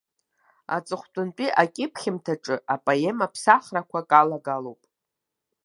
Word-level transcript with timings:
Аҵыхәтәантәи 0.75 1.55
акьыԥхьымҭаҿы 1.61 2.55
апоема 2.73 3.27
ԥсахрақәак 3.33 4.09
алагалоуп. 4.21 4.81